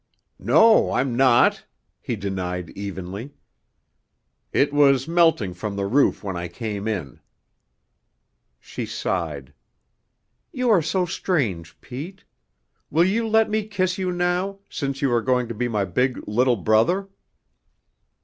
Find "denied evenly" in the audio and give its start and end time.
2.15-3.35